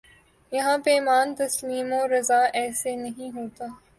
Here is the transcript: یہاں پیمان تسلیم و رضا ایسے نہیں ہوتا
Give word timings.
یہاں 0.51 0.77
پیمان 0.85 1.27
تسلیم 1.35 1.89
و 1.93 2.01
رضا 2.07 2.41
ایسے 2.53 2.95
نہیں 2.95 3.29
ہوتا 3.35 3.65